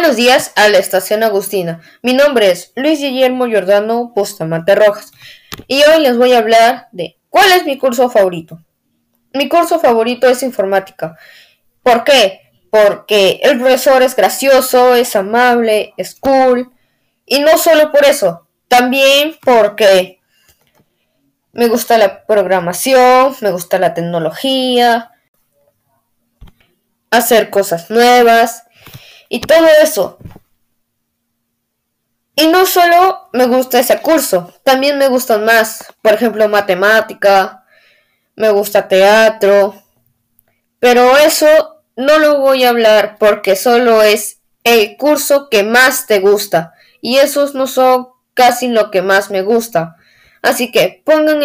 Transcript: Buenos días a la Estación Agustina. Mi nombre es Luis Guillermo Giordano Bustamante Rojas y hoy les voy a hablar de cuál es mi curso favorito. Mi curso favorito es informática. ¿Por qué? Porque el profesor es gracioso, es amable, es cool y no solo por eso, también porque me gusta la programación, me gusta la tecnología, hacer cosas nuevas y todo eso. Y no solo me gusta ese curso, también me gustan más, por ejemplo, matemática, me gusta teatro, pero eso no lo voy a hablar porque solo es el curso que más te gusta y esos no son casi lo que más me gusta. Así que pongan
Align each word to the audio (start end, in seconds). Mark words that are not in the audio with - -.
Buenos 0.00 0.16
días 0.16 0.52
a 0.56 0.70
la 0.70 0.78
Estación 0.78 1.22
Agustina. 1.22 1.82
Mi 2.00 2.14
nombre 2.14 2.50
es 2.50 2.72
Luis 2.74 3.00
Guillermo 3.00 3.46
Giordano 3.46 4.12
Bustamante 4.16 4.74
Rojas 4.74 5.12
y 5.66 5.82
hoy 5.82 6.00
les 6.00 6.16
voy 6.16 6.32
a 6.32 6.38
hablar 6.38 6.88
de 6.90 7.18
cuál 7.28 7.52
es 7.52 7.66
mi 7.66 7.76
curso 7.76 8.08
favorito. 8.08 8.64
Mi 9.34 9.46
curso 9.46 9.78
favorito 9.78 10.26
es 10.26 10.42
informática. 10.42 11.18
¿Por 11.82 12.04
qué? 12.04 12.40
Porque 12.70 13.40
el 13.42 13.58
profesor 13.58 14.02
es 14.02 14.16
gracioso, 14.16 14.94
es 14.94 15.14
amable, 15.16 15.92
es 15.98 16.14
cool 16.14 16.72
y 17.26 17.40
no 17.40 17.58
solo 17.58 17.92
por 17.92 18.06
eso, 18.06 18.48
también 18.68 19.36
porque 19.44 20.18
me 21.52 21.68
gusta 21.68 21.98
la 21.98 22.24
programación, 22.24 23.36
me 23.42 23.50
gusta 23.50 23.78
la 23.78 23.92
tecnología, 23.92 25.10
hacer 27.10 27.50
cosas 27.50 27.90
nuevas 27.90 28.64
y 29.30 29.40
todo 29.40 29.66
eso. 29.82 30.18
Y 32.34 32.48
no 32.48 32.66
solo 32.66 33.28
me 33.32 33.46
gusta 33.46 33.78
ese 33.78 34.00
curso, 34.02 34.52
también 34.62 34.98
me 34.98 35.08
gustan 35.08 35.44
más, 35.44 35.94
por 36.02 36.12
ejemplo, 36.12 36.48
matemática, 36.48 37.64
me 38.36 38.50
gusta 38.50 38.88
teatro, 38.88 39.82
pero 40.78 41.16
eso 41.16 41.82
no 41.96 42.18
lo 42.18 42.40
voy 42.40 42.64
a 42.64 42.70
hablar 42.70 43.16
porque 43.18 43.56
solo 43.56 44.02
es 44.02 44.40
el 44.64 44.96
curso 44.96 45.48
que 45.48 45.62
más 45.62 46.06
te 46.06 46.20
gusta 46.20 46.74
y 47.00 47.16
esos 47.18 47.54
no 47.54 47.66
son 47.66 48.08
casi 48.34 48.68
lo 48.68 48.90
que 48.90 49.02
más 49.02 49.30
me 49.30 49.42
gusta. 49.42 49.96
Así 50.42 50.72
que 50.72 51.02
pongan 51.04 51.42